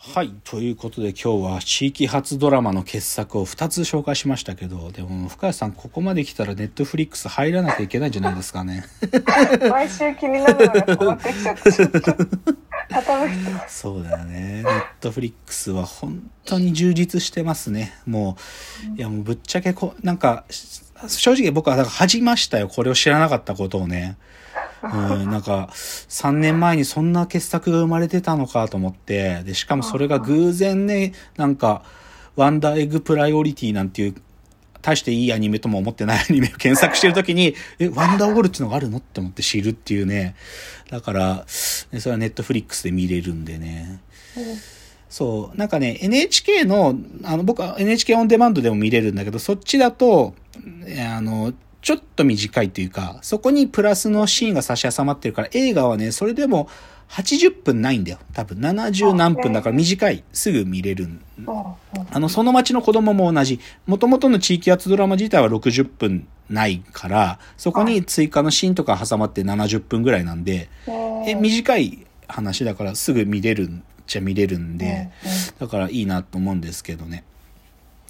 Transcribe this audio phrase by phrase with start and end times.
[0.00, 0.32] はい。
[0.44, 8.84] ということで今日は地域発ドラマの傑作を2つ紹介しましたけど、でも深谷さんここまで来たらネットフリックス入らなきゃいけないんじゃないですかね。
[9.68, 14.62] 毎週気になるのが溜まってきちゃってちょっと傾いてますそうだよね。
[14.62, 17.92] ネットフリックスは本当に充実してますね。
[18.06, 18.36] も
[18.94, 20.44] う、いやもうぶっちゃけこう、なんか、
[21.08, 22.68] 正直僕はだから恥じましたよ。
[22.68, 24.16] これを知らなかったことをね。
[24.82, 31.82] うん、なんか、3年前にそんな傑作が生まれてたのかと思って、で、しかもそれが偶然ね、なんか、
[32.36, 34.14] ワンダーエッグプライオリティなんていう、
[34.80, 40.36] 大していいアニメとも思ってないアニメを検索してるときに、え、ワンダーウォールっていうのがあるのって思って知るっていうね。
[40.88, 44.00] だから、それはネットフリックスで見れるんでね。
[45.08, 45.56] そう。
[45.56, 50.34] なんかね、NHK の、あの、僕は NHK オンデマンドでも見れるんだけど、そっちだと、
[51.08, 51.52] あの、
[51.88, 56.68] ちょっと短いというか、そこにプラスのシーンが差し挟まってるから、映画はね、それでも
[57.08, 58.18] 80分ないんだよ。
[58.34, 60.22] 多分70何分だから短い。
[60.34, 61.08] すぐ見れる
[62.10, 63.58] あの、その町の子供も同じ。
[63.86, 70.68] 元々の地域発ドラマ自体は60分ないから、そこに追加のシーンとか挟まって70分ぐらいなんで、
[71.26, 75.08] え、短い話だからすぐ見れるんじゃ見れるんで、
[75.58, 77.24] だからいいなと思うんですけどね。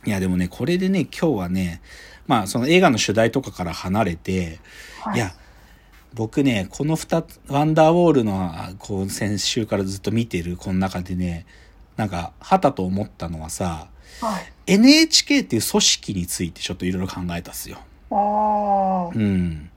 [0.08, 1.82] いや、でもね、これでね、今日はね、
[2.26, 4.58] まあ、その映画の主題とかから離れて、
[5.02, 5.34] はいいや、
[6.14, 11.44] 僕ね、この二つ、ワンダーウォールの、あこう、先週からずっと見てる、この中でね、
[11.98, 13.88] なんか、はたと思ったのはさ、
[14.22, 17.78] はい NHK っていう組織についてちょっといろいろ考えたっすよ。
[18.10, 19.70] あーうん。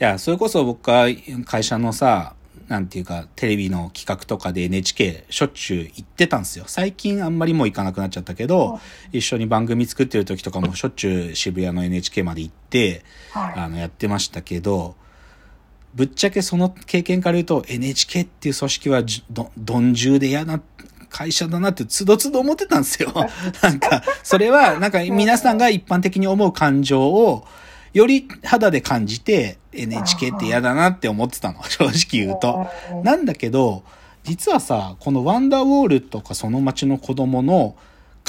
[0.00, 1.06] いや、それこそ僕は
[1.44, 2.34] 会社のさ、
[2.72, 6.64] なんていうか、テレビの企画とかで NHK しょっちゅう行ってたんですよ。
[6.66, 8.80] 最近あんまりもう行かなくなっちゃったけど、
[9.12, 14.96] 一緒に番組作ってる時とかもしょっちゅう渋谷の NHK まで行って、はいあの、やってましたけど、
[15.94, 20.58] ぶっちゃけその経験から言うと NHK っていう組織はじど、鈍重で嫌な
[21.10, 23.12] 会社だなってつどつど思ってたんですよ。
[23.60, 27.46] なんか、それは、なんか皆さんが一般的に思う感情を、
[27.92, 31.62] より肌で感じて NHK って嫌だなって思ってたの。
[31.68, 31.92] 正直
[32.24, 32.66] 言うと。
[33.02, 33.82] なんだけど、
[34.24, 37.74] 実はさ、このワンダーウォールとかその街の子供の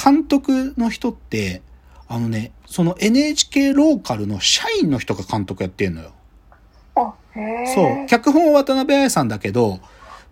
[0.01, 1.61] 監督の人って、
[2.07, 6.11] あのね、その NHK ローカルの社員の人が監督やってんのよ。
[7.73, 8.05] そう。
[8.07, 9.79] 脚本は渡辺彩さんだけど、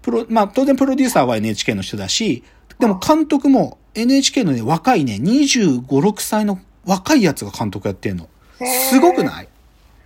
[0.01, 2.43] プロ、まあ当然プロデューサーは NHK の人だし、
[2.79, 8.27] でも監督も NHK のね、若いね、25、6歳の若いやつが監督やってんの。
[8.65, 9.47] すごくない？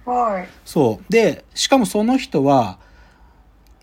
[0.05, 1.11] はいそう。
[1.11, 2.77] で、しかもその人は、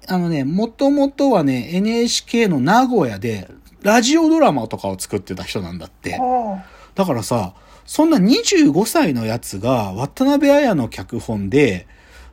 [0.08, 3.48] あのね、もともとはね、NHK の名古屋で、
[3.82, 6.12] ラジオドラマとかを作ってた人なんだって。
[6.18, 6.62] は
[6.94, 11.86] だからさ、そんな25歳のやつが渡辺彩の脚本で、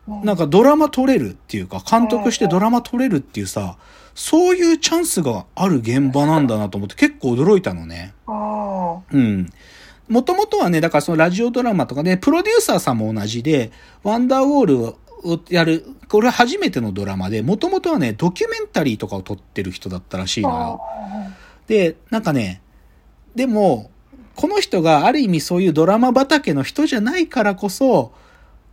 [0.07, 3.77] なんかドラマ撮れるっていうか、監督してドラマ撮れるっていうさ、
[4.15, 8.13] そういうチャンスがある現場なんだなと思って結構驚いたのね。
[8.27, 9.49] あうん。
[10.09, 13.71] もともとはね、だからそのラジオドラマとかね、プロデューサーさんも同じで、
[14.03, 14.97] ワンダーウォールを
[15.49, 20.81] やる、これは初めてのドラマで、もともとはね、ドキュメンタリーとかを撮ってる人だったらしいのよ。
[21.67, 22.61] で、なんかね、
[23.35, 23.91] でも、
[24.35, 28.11] この人がある意味そういうドラマ畑の人じゃないからこそ、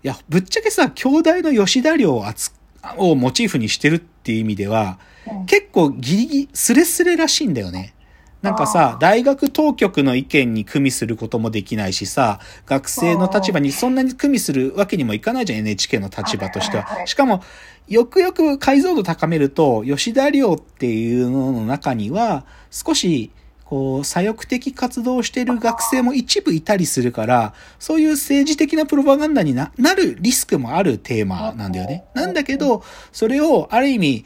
[0.03, 2.57] いや、ぶっちゃけさ、兄弟の吉田寮を扱
[2.97, 4.99] をモチーフにしてるっていう意味では、
[5.47, 7.95] 結構ギリギリ、スレスレらしいんだよね。
[8.43, 17.07] なんかさ、大学当局の意見に組みすることもできないしさ、学生の立場にそんなに組みするわけにもいかないじゃん、NHK の立場としては。
[17.07, 17.43] しかも、
[17.89, 23.31] よくよく解像度高めると、吉田寮っていうのの中には、少し、
[23.65, 32.05] こう、左翼的活動をしている学生も一部いたりするから、そういう政治的なプロパガンダにななるリスクもあるテーマなんだよね。
[32.15, 34.25] なんだけど、それをある意味、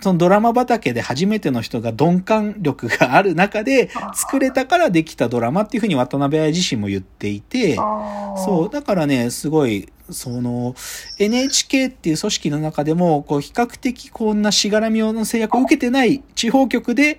[0.00, 10.74] そのドラマ畑で初めての人が鈍感力がある中で作れたからできたドラマっていうふうに渡辺愛自身も言っていて、そう、だからね、すごい、その、
[11.18, 17.18] NHK っていう組織の中でも、こう、比較的こんなしがらみの制約を受けてない地方局で、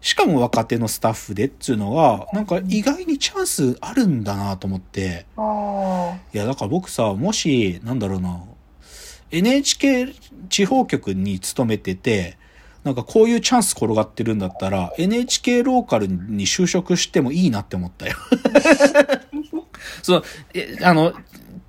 [0.00, 5.26] しかも若手のスタッフでっていうのが、なんか意外にチャンスあるんだなと思って。
[5.36, 8.40] あいや、だから僕さ、もし、なんだろうな、
[9.30, 10.14] NHK
[10.48, 12.38] 地方局に勤めてて、
[12.84, 18.16] なんかこういうチャンス転がってるんだったら、NHK ローカルに就職してもいいなって思ったよ。
[20.02, 20.22] そう、
[20.54, 21.12] え、あの、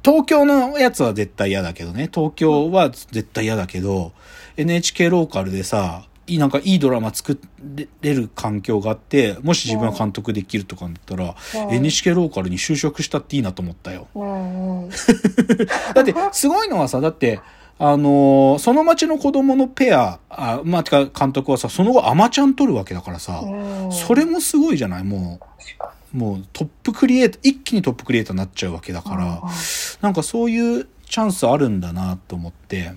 [0.04, 2.10] 東京のやつは絶対嫌だけどね。
[2.14, 4.14] 東京は絶対嫌だけど、
[4.56, 7.40] NHK ローカルでさ、なんかいいドラマ作
[8.02, 11.36] れる環境があって、もし自分が監督できるとかだったら、
[11.68, 14.08] うん NHK ローカルに就職したっていいなと思ったよ。
[14.16, 14.90] うんうん。
[15.96, 17.40] だって、すごいのはさ、だって、
[17.82, 23.92] あのーその町の子供のペア、あまあ、てか監督はさ、その後アマちゃん取るわけだからさ、うん。
[23.92, 25.04] それもすごいじゃない？
[25.06, 25.40] も
[26.14, 29.42] う、もうトップクリエイター、一気にトップクリエイターになっちゃうわけだにから、
[30.02, 32.92] なんかそういうチャンスあるんだなと思って、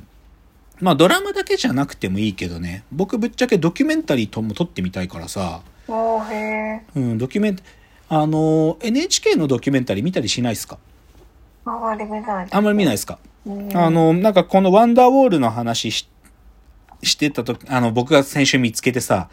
[0.82, 5.92] まあドラマだけじゃなくてもいいけどね、僕ぶっちゃけドキュメンタリーとも撮ってみたいからさ、う
[7.00, 7.56] んドキュメン
[8.08, 10.78] あのー NHK のドキュメンタリー見たりしないですか？
[11.64, 12.48] あまり見ない。
[12.50, 13.18] あんまり見ないですか？
[13.46, 13.76] うん。
[13.76, 16.08] あの、なんかこのワンダーウォールの話し
[17.04, 19.28] してたとき、あの、僕が先週見つけてさ、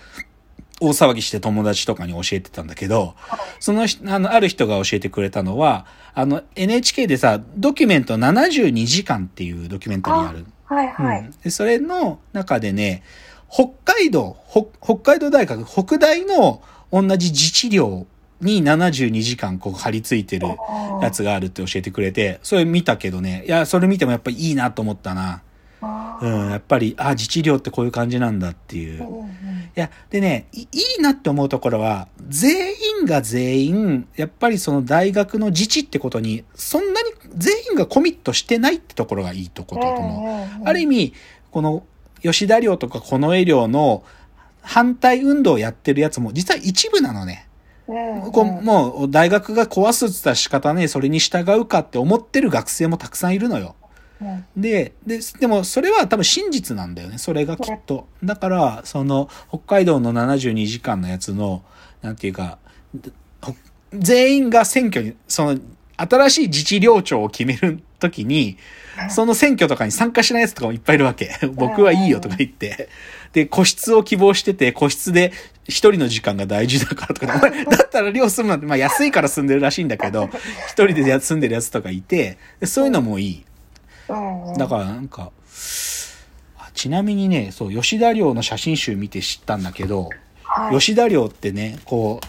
[0.82, 3.16] 大騒ぎして友達とかに教えてたんだけど、
[3.60, 10.46] その人、あの、ある人が教えてくれたのは、あの、NHK でさ、ドキュメント72時間っていうドキュメンタリーある。
[10.70, 13.04] はいはい、うんで、それの中でね、
[13.50, 14.38] 北海道、
[14.82, 16.62] 北海道大学、北大の
[16.92, 18.06] 同じ自治寮
[18.40, 20.48] に72時間こう張り付いてる
[21.02, 25.42] やつがあるって教えてくれて、それ見たけどね、いや、それ見てもやっぱいいなと思ったな。
[25.82, 29.02] あうん、やっぱり、あ、自治寮ってこういう感じなんだっていう。
[29.76, 30.66] いや、でね、いい
[31.00, 40.68] いなって思うところは、全員が全員、やっぱりその大学の自治ってことに、そんなに全員がコミットしてないってところがいいところだと思う。
[40.68, 41.14] ある意味、
[41.52, 41.84] この
[42.22, 44.04] 吉田寮とか近衛寮の
[44.62, 47.48] 反対運動をやってるやつも実は一部なのね。
[48.62, 53.76] もう大学が壊すって言ったら仕方ねえ、それに従うかって思ってる学生もたくさんいるのよ。
[54.22, 57.18] うんで、で、でもそれは多分真実なんだよね。
[57.18, 58.08] それがきっと。
[58.24, 61.64] だから、その北海道の72時間のやつの、
[62.02, 62.58] なんていうか、
[63.42, 63.56] ほ
[63.94, 65.60] 全員が選挙に、その、
[65.96, 68.58] 新しい自治領長を決めるときに、
[69.10, 71.32] その選挙とかに参加しない奴とかもいっぱいいるわけ。
[71.54, 72.90] 僕はいいよとか言って。
[73.34, 75.32] で、個室を希望してて、個室で
[75.66, 80.30] 一人の時間が大事だからとか、お前だったら寮住むなんて、まあ安いから住んでるらしいんだけど、
[80.68, 83.46] 一人で住んでるやつとかいて、でそういうのもいい。
[84.58, 85.32] だからなんか、
[86.58, 90.10] あちなみにね、そう、吉田寮の写真集見て知ったんだけど、
[90.44, 90.80] はい。
[90.80, 92.28] 吉田寮ってね、こう、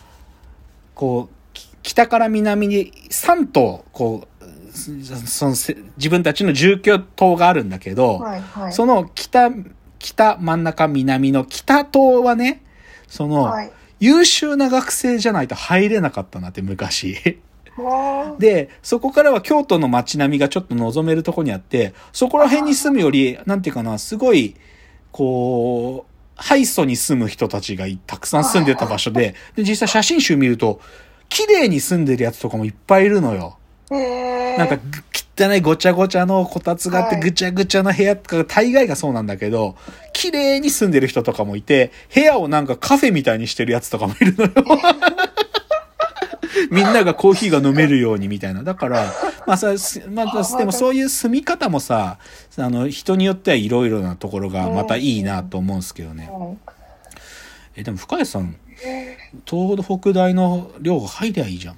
[0.95, 4.93] こう、き北から南に3棟、こう、そ
[5.27, 8.73] そのせ自分たちの住居棟があるんだけど、はいはい。
[8.73, 9.51] その北、
[9.99, 12.63] 北、真ん中、南の北棟はね、
[13.09, 13.73] その、はい。
[13.99, 17.41] 優秀な学生じゃないと入れなかったなって昔。
[18.39, 24.57] で、そこからは京都の街並みがちょっと望めるとこにあって、そこら辺に住むより、なんていうかな、すごい、
[25.13, 30.81] こう、ハイソに住む人たちがいたくさん住んでた場所で、 で、実際写真集見ると、
[31.29, 33.57] 綺麗に住んでるやつとかもいっぱいいるのよ。
[33.91, 34.83] なんか、ぐ
[35.41, 39.75] 汚いごちゃごちゃのこたつがあって、はいぐちゃぐちゃの部屋とか、大概がそうなんだけど、
[40.13, 44.53] 綺麗に住んでる人とかもいて、部屋をなんかカフェみたいにしてるやつとかもいるのよ。
[46.71, 48.63] みんながコーヒーが飲めるようにみたいな。
[48.63, 49.13] だから、
[49.47, 52.19] まあさ、すまあ、でもそういう住み方もさ、
[52.57, 56.31] あの、人によってはいろいろなところがまたいいなと思うんですけどね。
[56.33, 56.61] うん
[57.77, 58.57] え、でも深谷さん、
[59.49, 61.77] 東北大の寮入りゃいいじゃん。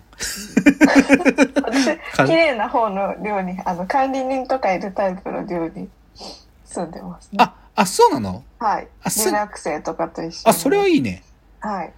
[2.27, 5.89] 綺麗な方の寮にあの管理人とかいるタイプの寮に
[6.65, 8.45] 住んでますねあ、あ、そうなの？
[8.59, 11.23] はいあす留学生とかと一緒にあ、それはいいね。
[11.61, 11.93] はい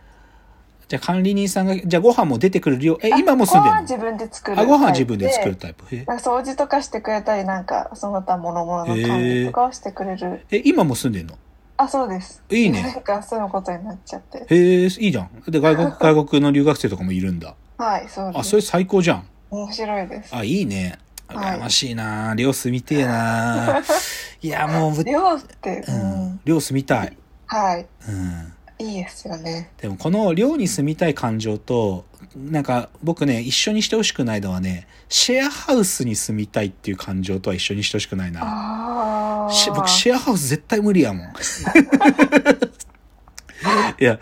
[0.88, 3.76] じゃあ管理人さんが、じゃあご飯も出てくる量、え、今も住んでるの？
[3.76, 5.84] ご飯は自分で作るあ、ご飯は自分で作るタイプ。
[5.96, 10.44] なんか掃除とかしてくれたりなんかその他諸々の管理とかをしてくれる。
[10.50, 11.38] え、今も住んでんの？
[11.76, 12.42] あそうです。
[12.50, 12.82] いいね。
[12.82, 14.46] なんかそういうことになっちゃって。
[14.48, 15.42] へえ、いいじゃん。
[15.48, 17.54] で、外国、 外国の留学生とかもいるんだ。
[17.78, 19.26] はいそうであ、すそれ最高じゃん。
[19.50, 20.34] 面白いです。
[20.36, 20.98] あ、いいね。
[21.26, 21.58] はい。
[21.58, 22.34] 羨ましいな。
[22.36, 23.82] 寮住みてえな。
[24.42, 27.16] いや、もうぶ、寮ってううんん、寮住みたい。
[27.46, 27.86] はい。
[28.08, 28.52] うん。
[28.78, 29.70] いいですよね。
[29.78, 32.04] でもこの寮に住みたい感情と、
[32.36, 39.48] なんか僕ね、一緒にしてほしくないのはね、シェアハウスに住みたいっていう感情とは一緒にしてほしくないな。
[39.74, 41.26] 僕シェアハウス絶対無理やもん。
[44.00, 44.18] いや、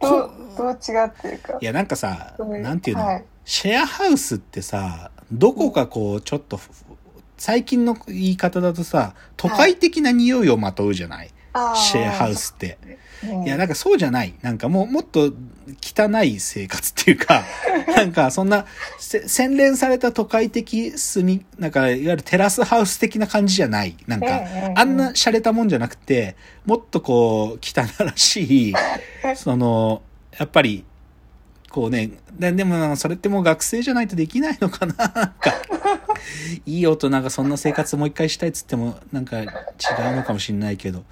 [0.00, 1.58] どうどう違うっていうか。
[1.60, 2.62] いやなんかさ、うん。
[2.62, 3.24] なんていうの、はい。
[3.44, 6.58] シェアハウスってさ、どこかこう、ちょっと、
[7.36, 11.33] 最近の言い方だとさ、都会的な匂いをまとうじゃない、あー
[11.76, 12.78] シェアハウスって。
[12.82, 12.94] うん
[13.44, 14.34] いや、なんかそうじゃない。
[14.42, 15.32] なんかもう、もっと
[15.82, 17.42] 汚い生活っていうか、
[17.96, 18.66] なんかそんな、
[18.98, 23.96] せ洗練された都会的住み、なんか、いわゆるテラスハウス的な感じじゃない。
[24.06, 24.42] なんか
[24.74, 28.74] あんな洒落たもんじゃなくて、もっとこう、汚らしい、
[29.36, 30.02] その、
[30.38, 30.84] やっぱり、
[31.70, 35.54] こうね、ででも、それってもう学生じゃないとできないのかななんか、
[36.66, 41.04] いい大人がそんな生活もう一回したいっつっても、なんか違うのかもしれないけど。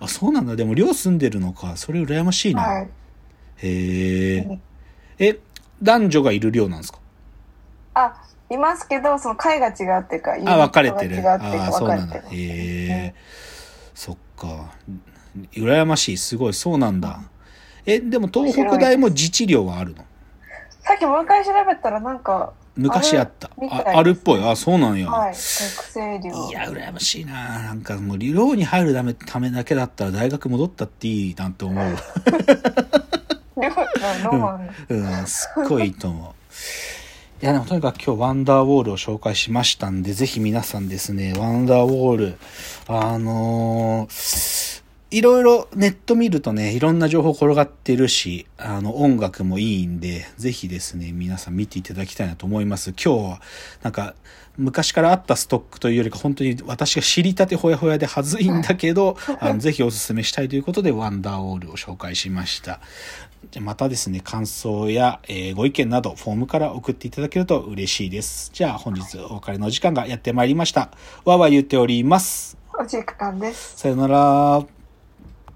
[0.00, 0.56] あ、そうなんだ。
[0.56, 1.76] でも寮住んでるのか。
[1.76, 2.62] それ羨ましいな。
[2.62, 2.88] はい
[3.58, 4.62] へえうん。
[5.18, 5.38] え、
[5.82, 6.98] 男女がいる寮なんですか？
[7.94, 11.18] あいますけど、その階が違うっていうか、あ、分かれてる。
[11.32, 12.16] あかそうなんだ。
[12.16, 13.14] へえ。
[13.94, 14.74] そっか。
[15.52, 16.16] 羨ましい。
[16.18, 16.54] すごい。
[16.54, 17.20] そうなんだ。
[17.86, 20.04] え、でも東北大も自治寮はあるの？
[20.80, 23.50] さっきもう一回調べたらなんか、昔あった。
[23.70, 24.44] あああるっぽい。
[24.44, 25.10] あ、そうなんや。
[25.10, 26.48] はい、学生寮。
[26.48, 27.32] いや、羨ましいな。
[27.60, 31.96] なんかもう、寮に入るためためだけだったら大学戻ったっていいなんて思う。
[33.56, 33.86] 寮が
[34.24, 34.70] ロマン。
[34.88, 36.32] うん、すっごいいいと思う。
[37.42, 42.38] いや、でもとにかく今日ワンダーウォールを紹介しましたんで、ぜひ皆さんですね、ワンダーウォール、
[42.88, 44.65] あのー
[45.10, 52.90] いろいろネット見るとね、いろんな情報転がってるし、あの、音楽もいいんで、ぜひですね、皆さん見ていただきたいなと思います。
[52.90, 53.42] 今日は、
[53.82, 54.14] なんか、
[54.58, 62.80] 昔からあったストックというよりか、本当に私が知りたてほやほやではずいんだけど、あのぜひおすすめしたいということで、ワンダーウォールを紹介しました。
[63.50, 68.50] じゃあまたですね、感想や、えーご意見など、フォームから送っていただけると嬉しいです。
[68.52, 70.90] じゃあ本日お別れのお時間がやってまいりました。
[71.24, 72.56] わーわー言っております。
[72.78, 73.76] お時間です。
[73.78, 74.75] さよなら。